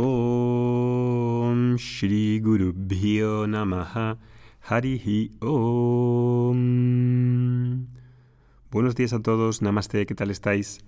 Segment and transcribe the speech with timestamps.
[0.00, 4.16] Om Shri Guru Bhyo Namaha
[4.62, 6.54] Harihi Om.
[8.70, 10.78] Buenos días a todos, Namaste, ¿qué tal estáis?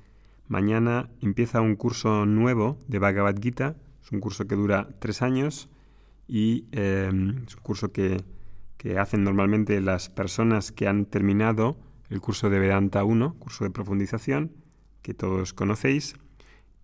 [0.47, 5.69] Mañana empieza un curso nuevo de Bhagavad Gita, es un curso que dura tres años
[6.29, 8.23] y em, es un curso que,
[8.77, 11.77] que hacen normalmente las personas que han terminado
[12.11, 14.53] el curso de Vedanta 1, curso de profundización,
[15.03, 16.15] que todos conocéis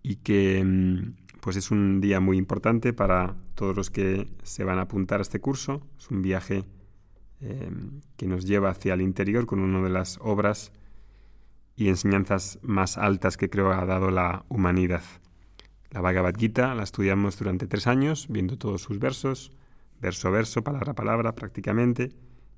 [0.03, 4.79] y que em, pues es un día muy importante para todos los que se van
[4.79, 5.81] a apuntar a este curso.
[5.97, 6.65] Es un viaje
[7.41, 10.71] em, que nos lleva hacia el interior con una de las obras
[11.75, 15.03] y enseñanzas más altas que creo ha dado la humanidad.
[15.91, 19.53] La Bhagavad Gita la estudiamos durante tres años, viendo todos sus versos,
[20.01, 22.11] verso a verso, palabra a palabra prácticamente,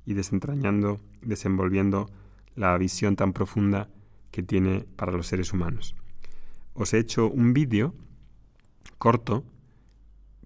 [0.06, 2.10] y desentrañando, desenvolviendo
[2.56, 3.90] la visión tan profunda
[4.32, 5.96] que tiene para los seres humanos.
[6.74, 7.94] Os he hecho un vídeo
[8.98, 9.44] corto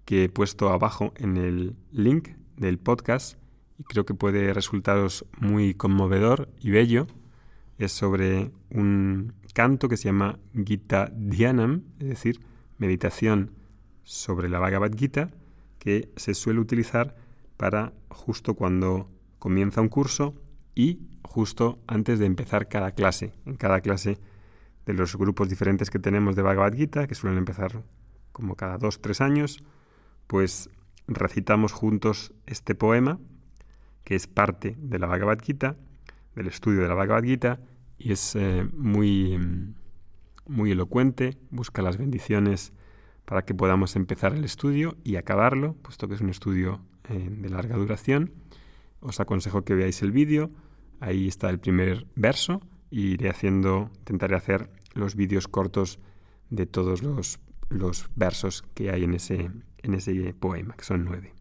[0.04, 3.38] que he puesto abajo en el link del podcast
[3.78, 7.06] y creo que puede resultaros muy conmovedor y bello.
[7.78, 12.40] Es sobre un canto que se llama Gita Dhyanam, es decir,
[12.78, 13.52] meditación
[14.04, 15.30] sobre la Bhagavad Gita,
[15.78, 17.16] que se suele utilizar
[17.56, 20.34] para justo cuando comienza un curso
[20.74, 23.32] y justo antes de empezar cada clase.
[23.44, 24.18] En cada clase
[24.86, 27.82] de los grupos diferentes que tenemos de Bhagavad Gita, que suelen empezar
[28.34, 29.64] como cada dos, tres años,
[30.26, 30.68] pues
[31.06, 33.18] recitamos juntos este poema,
[34.02, 35.76] que es parte de la Bhagavad Gita,
[36.34, 37.60] del estudio de la Bhagavad Gita,
[37.96, 39.38] y es eh, muy,
[40.46, 42.72] muy elocuente, busca las bendiciones
[43.24, 47.48] para que podamos empezar el estudio y acabarlo, puesto que es un estudio eh, de
[47.48, 48.32] larga duración.
[49.00, 50.50] Os aconsejo que veáis el vídeo,
[50.98, 52.60] ahí está el primer verso,
[52.90, 56.00] y iré haciendo, intentaré hacer los vídeos cortos
[56.50, 57.38] de todos los
[57.70, 61.32] los versos que hay en ese, en ese poema, que son nueve.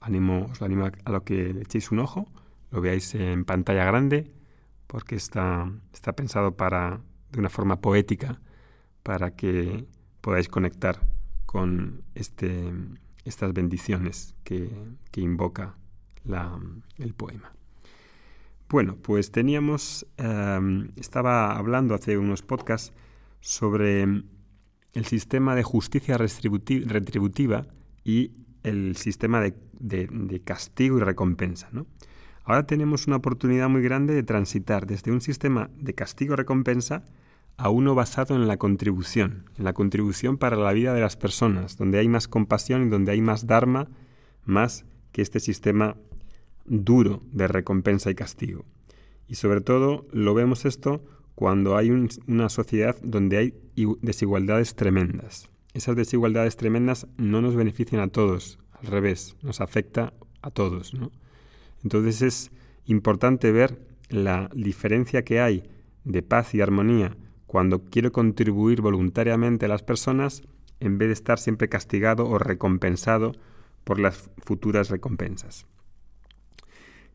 [0.00, 2.26] Animo, os animo a lo que le echéis un ojo,
[2.70, 4.32] lo veáis en pantalla grande,
[4.86, 7.00] porque está, está pensado para,
[7.30, 8.40] de una forma poética
[9.02, 9.86] para que
[10.20, 11.06] podáis conectar
[11.46, 12.72] con este,
[13.24, 14.70] estas bendiciones que,
[15.10, 15.76] que invoca
[16.24, 16.58] la,
[16.98, 17.52] el poema.
[18.68, 22.92] Bueno, pues teníamos, eh, estaba hablando hace unos podcasts
[23.40, 24.22] sobre
[24.92, 27.66] el sistema de justicia retributiva
[28.04, 28.32] y
[28.62, 31.70] el sistema de, castigo y recompensa.
[32.44, 37.04] Ahora tenemos una oportunidad muy grande de transitar desde un sistema de castigo y recompensa
[37.56, 41.76] a uno basado en la contribución, en la contribución para la vida de las personas,
[41.76, 43.88] donde hay más compasión y donde hay más dharma,
[44.44, 45.96] más que este sistema
[46.64, 48.64] duro de recompensa y castigo.
[49.28, 51.04] Y sobre todo lo vemos esto
[51.34, 53.54] cuando hay una sociedad donde hay
[54.00, 55.48] desigualdades tremendas.
[55.74, 60.92] Esas desigualdades tremendas no nos benefician a todos, al revés, nos afecta a todos.
[61.82, 62.50] Entonces es
[62.84, 65.64] importante ver la diferencia que hay
[66.04, 67.16] de paz y armonía
[67.46, 70.42] cuando quiero contribuir voluntariamente a las personas
[70.80, 73.32] en vez de estar siempre castigado o recompensado
[73.84, 75.66] por las futuras recompensas.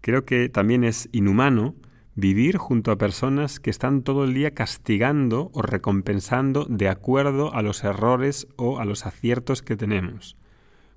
[0.01, 1.75] Creo que también es inhumano
[2.19, 7.61] Vivir junto a personas que están todo el día castigando o recompensando de acuerdo a
[7.61, 10.35] los errores o a los aciertos que tenemos.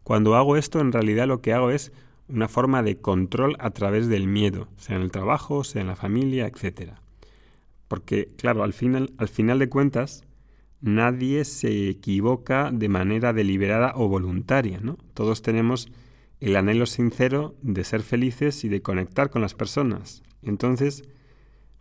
[0.02, 1.92] Cuando hago esto, en realidad lo que hago es
[2.26, 5.94] una forma de control a través del miedo, sea en el trabajo, sea en la
[5.94, 6.92] familia, etc.
[7.86, 10.24] Porque, claro, al final, al final de cuentas,
[10.80, 14.96] nadie se equivoca de manera deliberada o voluntaria, ¿no?
[15.12, 15.92] Todos tenemos
[16.40, 20.22] el anhelo sincero de ser felices y de conectar con las personas.
[20.42, 21.04] Entonces,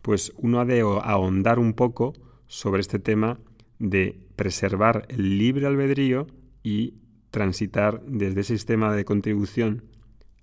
[0.02, 2.14] pues uno ha de ahondar un poco
[2.46, 3.38] sobre este tema
[3.78, 6.26] de preservar el libre albedrío
[6.62, 6.94] y
[7.30, 9.84] transitar desde ese sistema de contribución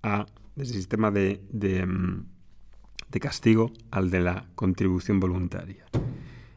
[0.02, 2.26] a el sistema de, de, mm,
[3.10, 5.84] de castigo al de la contribución voluntaria.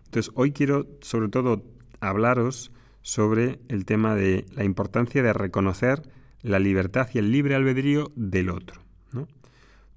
[0.06, 1.64] Entonces, hoy quiero sobre todo
[2.00, 6.02] hablaros sobre el tema de la importancia de reconocer
[6.42, 8.82] la libertad y el libre albedrío del otro.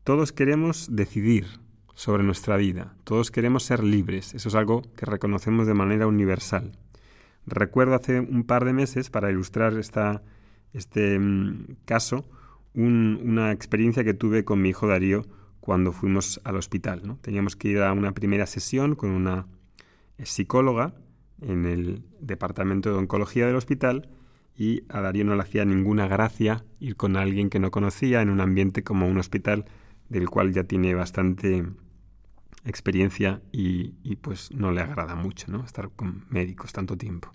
[0.04, 1.46] Todos queremos decidir
[1.94, 6.72] sobre nuestra vida, todos queremos ser libres, eso es algo que reconocemos de manera universal.
[7.46, 12.26] Recuerdo hace un par de meses, para ilustrar este mm, caso,
[12.74, 15.24] una experiencia que tuve con mi hijo Darío
[15.60, 17.16] cuando fuimos al hospital.
[17.22, 19.46] Teníamos que ir a una primera sesión con una
[20.18, 20.92] eh, psicóloga
[21.40, 24.10] en el departamento de oncología del hospital
[24.54, 28.28] y a Darío no le hacía ninguna gracia ir con alguien que no conocía en
[28.28, 29.64] un ambiente como un hospital
[30.14, 31.66] del cual ya tiene bastante
[32.64, 35.64] experiencia y, pues no le agrada mucho ¿no?
[35.64, 37.32] estar con médicos tanto tiempo.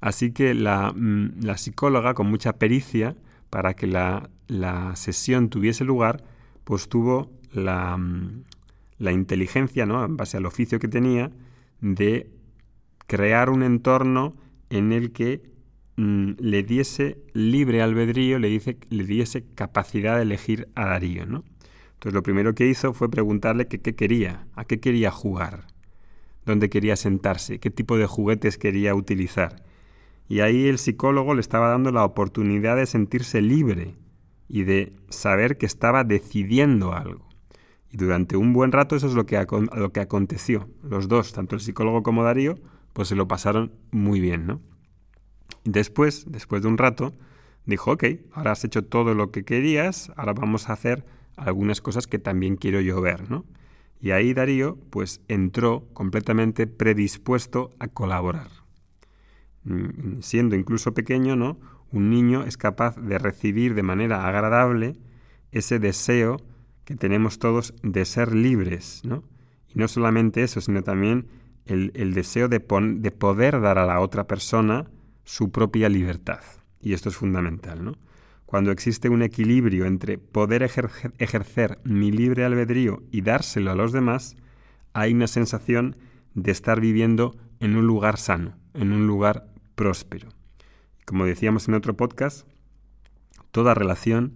[0.00, 3.16] Así que la, mm, psicóloga, con mucha pericia,
[3.48, 4.28] para que la,
[4.96, 6.24] sesión tuviese lugar,
[6.64, 8.42] pues tuvo la, mm,
[8.98, 10.04] la inteligencia, ¿no?
[10.04, 11.30] en base al oficio que tenía,
[11.80, 12.28] de
[13.06, 14.34] crear un entorno
[14.68, 15.42] en el que
[15.98, 21.26] mm, le diese libre albedrío, le, dice, le diese capacidad de elegir a Darío.
[21.26, 21.44] ¿no?
[21.94, 25.66] Entonces lo primero que hizo fue preguntarle qué quería, a qué quería jugar,
[26.46, 29.64] dónde quería sentarse, qué tipo de juguetes quería utilizar.
[30.28, 33.96] Y ahí el psicólogo le estaba dando la oportunidad de sentirse libre
[34.48, 37.28] y de saber que estaba decidiendo algo.
[37.90, 40.68] Y durante un buen rato eso es lo que, lo que aconteció.
[40.82, 42.58] Los dos, tanto el psicólogo como Darío,
[42.92, 44.60] pues se lo pasaron muy bien, ¿no?
[45.64, 47.14] Después, después de un rato,
[47.66, 51.04] dijo, ok, ahora has hecho todo lo que querías, ahora vamos a hacer
[51.36, 53.44] algunas cosas que también quiero yo ver, ¿no?
[54.00, 58.48] Y ahí Darío, pues entró completamente predispuesto a colaborar.
[59.64, 61.58] Mm, siendo incluso pequeño, ¿no?
[61.90, 64.96] Un niño es capaz de recibir de manera agradable
[65.52, 66.38] ese deseo
[66.84, 69.24] que tenemos todos de ser libres, ¿no?
[69.68, 71.26] Y no solamente eso, sino también
[71.66, 74.86] el, deseo de, de, poder dar a la otra persona
[75.28, 76.40] su propia libertad.
[76.80, 77.92] Y esto es fundamental, ¿no?
[78.46, 84.36] Cuando existe un equilibrio entre poder ejercer mi libre albedrío y dárselo a los demás,
[84.94, 85.96] hay una sensación
[86.32, 90.30] de estar viviendo en un lugar sano, en un lugar próspero.
[91.04, 92.48] Como decíamos en otro podcast,
[93.50, 94.34] toda relación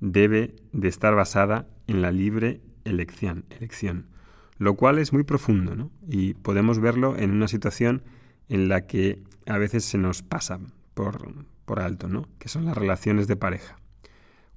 [0.00, 4.06] debe de estar basada en la libre elección, elección
[4.62, 5.90] lo cual es muy profundo ¿no?
[6.08, 8.02] y podemos verlo en una situación
[8.48, 10.60] en la que a veces se nos pasa
[10.94, 11.34] por,
[11.64, 12.28] por alto, ¿no?
[12.38, 13.76] que son las relaciones de pareja.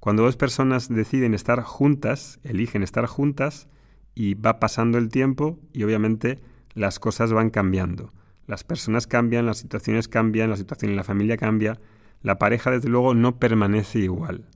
[0.00, 3.68] Cuando dos personas deciden estar juntas, eligen estar juntas
[4.14, 6.38] y va pasando el tiempo y obviamente
[6.74, 8.12] las cosas van cambiando.
[8.46, 11.80] Las personas cambian, las situaciones cambian, la situación en la familia cambia,
[12.22, 14.46] la pareja desde luego no permanece igual.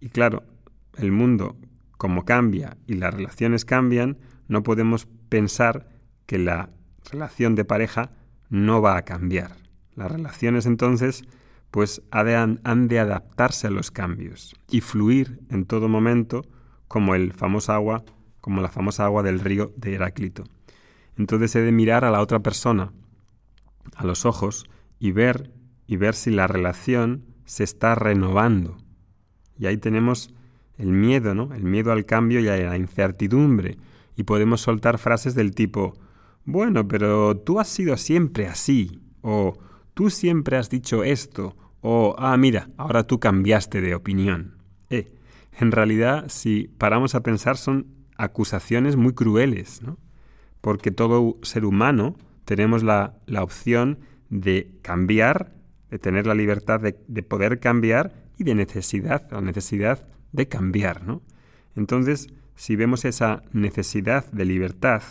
[0.00, 0.44] Y claro,
[0.96, 1.56] el mundo
[1.98, 4.16] como cambia y las relaciones cambian,
[4.48, 5.88] no podemos pensar
[6.24, 6.70] que la
[7.10, 8.12] relación de pareja
[8.50, 9.56] no va a cambiar.
[9.94, 11.24] Las relaciones entonces
[11.70, 16.42] pues han de adaptarse a los cambios y fluir en todo momento
[16.88, 18.04] como el famoso agua,
[18.40, 20.44] como la famosa agua del río de Heráclito.
[21.16, 22.92] Entonces he de mirar a la otra persona
[23.96, 24.66] a los ojos
[24.98, 25.52] y ver
[25.86, 28.76] y ver si la relación se está renovando,
[29.60, 30.30] y ahí tenemos
[30.78, 31.52] el miedo, ¿no?
[31.54, 33.76] El miedo al cambio y a la incertidumbre.
[34.16, 35.98] Y podemos soltar frases del tipo,
[36.50, 39.58] bueno, pero tú has sido siempre así, o
[39.94, 44.56] tú siempre has dicho esto, o, ah, mira, ahora tú cambiaste de opinión.
[44.90, 45.14] Eh,
[45.58, 47.86] en realidad, si paramos a pensar, son
[48.16, 49.98] acusaciones muy crueles, ¿no?
[50.60, 55.54] Porque todo ser humano tenemos la, la opción de cambiar,
[55.90, 61.06] de tener la libertad de, de poder cambiar y de necesidad, la necesidad de cambiar,
[61.06, 61.22] ¿no?
[61.76, 65.02] Entonces, si vemos esa necesidad de libertad,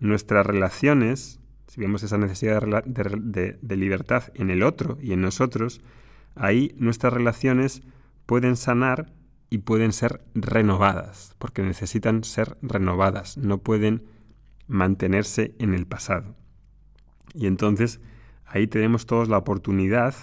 [0.00, 5.80] nuestras relaciones, si vemos esa necesidad de, libertad en el otro y en nosotros,
[6.34, 7.82] ahí nuestras relaciones
[8.26, 9.12] pueden sanar
[9.48, 14.04] y pueden ser renovadas, porque necesitan ser renovadas, no pueden
[14.66, 16.34] mantenerse en el pasado.
[17.34, 18.00] Y entonces
[18.44, 20.14] ahí tenemos todos la oportunidad,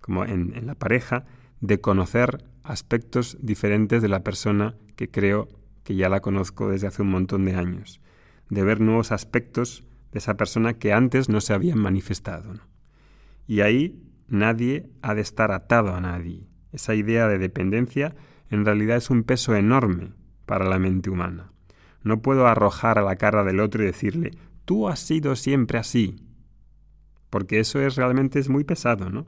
[0.00, 1.24] como en la pareja,
[1.60, 5.48] de conocer aspectos diferentes de la persona que creo
[5.84, 8.00] que ya la conozco desde hace un montón de años,
[8.52, 9.82] de ver nuevos aspectos
[10.12, 12.52] de esa persona que antes no se habían manifestado.
[13.46, 16.46] Y ahí nadie ha de estar atado a nadie.
[16.70, 18.14] Esa idea de dependencia
[18.50, 20.12] en realidad es un peso enorme
[20.44, 21.50] para la mente humana.
[22.02, 24.32] No puedo arrojar a la cara del otro y decirle,
[24.66, 26.16] tú has sido siempre así,
[27.30, 29.26] porque eso es realmente es muy pesado, ¿no?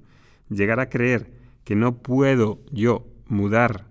[0.50, 1.32] Llegar a creer
[1.64, 3.86] que no puedo yo mudar,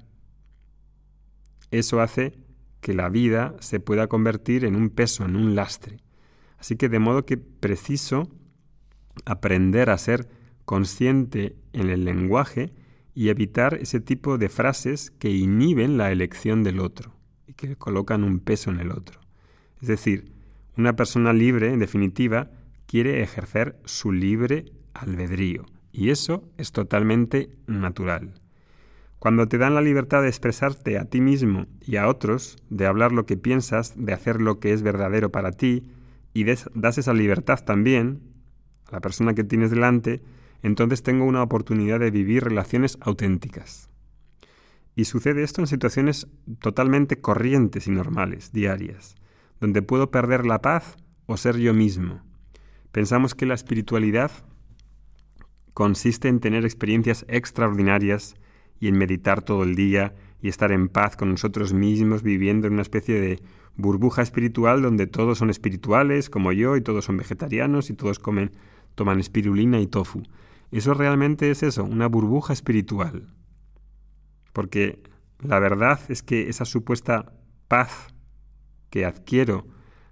[1.71, 2.37] eso hace
[2.83, 5.97] que la vida se pueda convertir en un peso, en un lastre.
[6.59, 8.29] Así que de modo que preciso
[9.25, 10.27] aprender a ser
[10.65, 12.73] consciente en el lenguaje
[13.15, 17.15] y evitar ese tipo de frases que inhiben la elección del otro
[17.47, 19.21] y que colocan un peso en el otro.
[19.81, 20.33] Es decir,
[20.75, 22.51] una persona libre, en definitiva,
[22.85, 25.65] quiere ejercer su libre albedrío.
[25.93, 28.33] Y eso es totalmente natural.
[29.23, 33.13] Cuando te dan la libertad de expresarte a ti mismo y a otros, de hablar
[33.13, 35.87] lo que piensas, de hacer lo que es verdadero para ti,
[36.33, 38.19] y das esa libertad también
[38.89, 40.21] a la persona que tienes delante,
[40.61, 43.89] entonces tengo una oportunidad de vivir relaciones auténticas.
[44.93, 46.27] Y sucede esto en situaciones
[46.59, 49.15] totalmente corrientes y normales, diarias,
[49.61, 52.21] donde puedo perder la paz o ser yo mismo.
[52.91, 54.31] Pensamos que la espiritualidad
[55.73, 58.35] consiste en tener experiencias extraordinarias
[58.79, 62.73] y en meditar todo el día y estar en paz con nosotros mismos viviendo en
[62.73, 63.41] una especie de
[63.75, 68.51] burbuja espiritual donde todos son espirituales como yo y todos son vegetarianos y todos comen
[68.95, 70.23] toman espirulina y tofu.
[70.71, 73.27] Eso realmente es eso, una burbuja espiritual.
[74.53, 75.01] Porque
[75.39, 77.33] la verdad es que esa supuesta
[77.67, 78.13] paz
[78.89, 79.67] que adquiero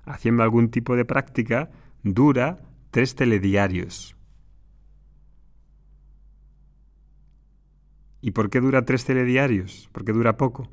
[0.05, 1.69] haciendo algún tipo de práctica
[2.03, 2.57] dura
[2.89, 4.15] tres telediarios.
[8.21, 9.89] ¿Y por qué dura tres telediarios?
[9.91, 10.69] ¿Por qué dura poco?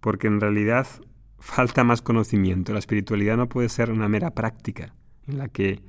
[0.00, 0.86] Porque en realidad
[1.38, 2.72] falta más conocimiento.
[2.72, 4.94] La espiritualidad no puede ser una mera práctica
[5.26, 5.82] en la que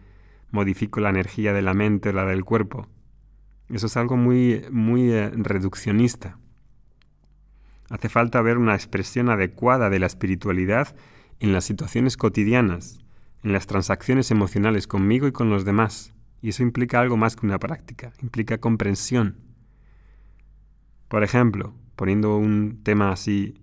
[0.51, 2.87] modifico la energía de la mente o la del cuerpo.
[3.69, 6.37] Eso es algo muy, muy eh, reduccionista.
[7.89, 10.95] Hace falta ver una expresión adecuada de la espiritualidad
[11.39, 12.99] en las situaciones cotidianas,
[13.43, 16.13] en las transacciones emocionales conmigo y con los demás.
[16.41, 19.37] Y eso implica algo más que una práctica, implica comprensión.
[21.11, 23.55] Por ejemplo, poniendo un tema así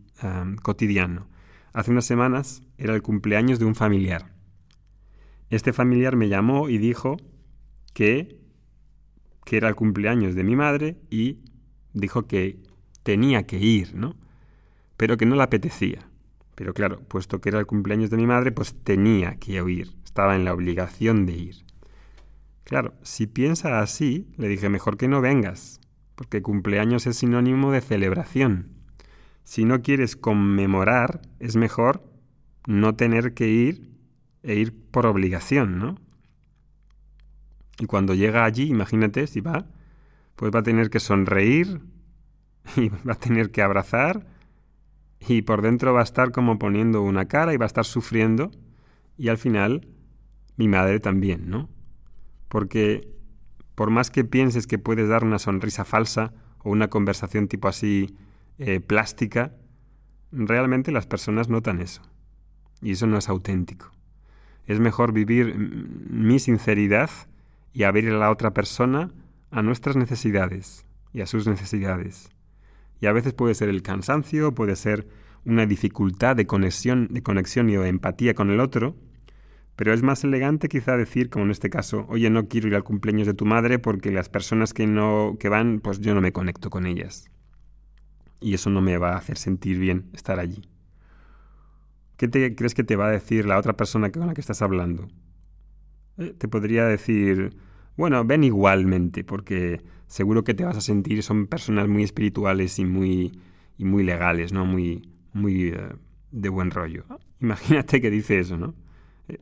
[0.61, 1.29] cotidiano,
[1.73, 4.35] hace unas semanas era el cumpleaños de un familiar.
[5.49, 7.17] Este familiar me llamó y dijo
[7.95, 8.39] que,
[9.47, 11.39] que era el cumpleaños de mi madre y
[11.95, 12.61] dijo que
[13.03, 14.15] tenía que ir, ¿no?
[14.99, 16.07] Pero que no le apetecía.
[16.55, 20.37] Pero claro, puesto que era el cumpleaños de mi madre, pues tenía que ir, estaba
[20.37, 21.57] en la obligación de ir.
[22.65, 25.81] Claro, si piensa así, le dije, mejor que no vengas,
[26.19, 28.71] porque cumpleaños es sinónimo de celebración.
[29.45, 32.03] Si no quieres conmemorar, es mejor
[32.67, 33.93] no tener que ir
[34.43, 35.95] e ir por obligación, ¿no?
[37.79, 39.67] Y cuando llega allí, imagínate, si va,
[40.35, 41.83] pues va a tener que sonreír
[42.77, 44.27] y va a tener que abrazar
[45.21, 48.51] y por dentro va a estar como poniendo una cara y va a estar sufriendo
[49.17, 49.87] y al final
[50.57, 51.69] mi madre también, ¿no?
[52.49, 53.09] Porque
[53.79, 56.33] por más que pienses que puedes dar una sonrisa falsa
[56.65, 58.17] o una conversación tipo así
[58.59, 59.55] eh, plástica,
[60.33, 62.03] realmente las personas notan eso.
[62.83, 63.93] Y eso no es auténtico.
[64.67, 67.09] Es mejor vivir mi sinceridad
[67.73, 69.13] y abrir a la otra persona
[69.53, 72.31] a nuestras necesidades y a sus necesidades.
[73.01, 75.07] Y a veces puede ser el cansancio, puede ser
[75.45, 78.97] una dificultad de conexión, de conexión y de empatía con el otro,
[79.79, 82.83] pero es más elegante quizá decir, como en este caso, oye, no quiero ir al
[82.83, 86.33] cumpleaños de tu madre porque las personas que no que van, pues yo no me
[86.33, 87.31] conecto con ellas.
[88.41, 90.69] Y eso no me va a hacer sentir bien estar allí.
[92.17, 94.63] ¿Qué te, crees que te va a decir la otra persona con la que estás
[94.63, 95.07] hablando?
[96.17, 97.57] Eh, te podría decir,
[97.97, 102.85] bueno, ven igualmente, porque seguro que te vas a sentir, son personas muy espirituales y
[102.85, 103.39] muy,
[103.77, 104.67] y muy legales, ¿no?
[104.67, 105.95] Muy, muy eh,
[106.33, 107.05] de buen rollo.
[107.41, 108.75] Imagínate que dice eso, ¿no?
[109.29, 109.39] Eh,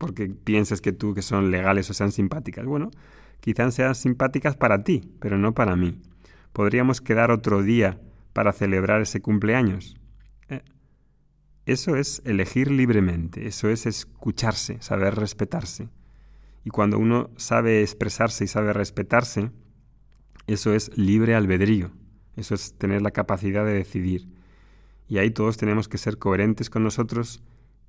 [0.00, 2.64] porque piensas que tú que son legales o sean simpáticas.
[2.64, 2.90] Bueno,
[3.40, 6.00] quizás sean simpáticas para ti, pero no para mí.
[6.54, 8.00] Podríamos quedar otro día
[8.32, 9.98] para celebrar ese cumpleaños.
[11.66, 15.90] Eso es elegir libremente, eso es escucharse, saber respetarse.
[16.64, 19.50] Y cuando uno sabe expresarse y sabe respetarse,
[20.46, 21.90] eso es libre albedrío,
[22.36, 24.26] eso es tener la capacidad de decidir.
[25.08, 27.42] Y ahí todos tenemos que ser coherentes con nosotros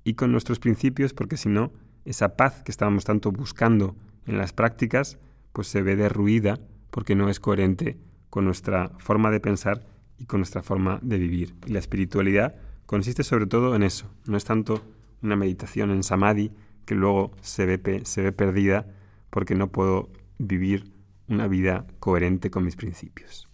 [0.04, 1.72] y con nuestros principios, porque si no,
[2.04, 5.18] esa paz que estábamos tanto buscando en las prácticas,
[5.52, 6.58] pues se ve derruida
[6.90, 7.98] porque no es coherente
[8.30, 9.86] con nuestra forma de pensar
[10.18, 11.54] y con nuestra forma de vivir.
[11.66, 12.54] Y la espiritualidad
[12.86, 14.10] consiste sobre todo en eso.
[14.26, 14.82] No es tanto
[15.22, 16.52] una meditación en samadhi
[16.84, 18.86] que luego se ve, se ve perdida
[19.30, 20.92] porque no puedo vivir
[21.28, 23.48] una vida coherente con mis principios.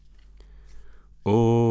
[1.23, 1.69] Om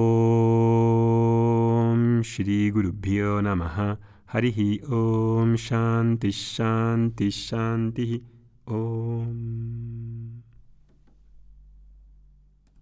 [4.31, 4.57] हरिः
[4.95, 8.13] ॐ शान्तिः शान्तिः शान्तिः
[8.77, 9.96] ॐ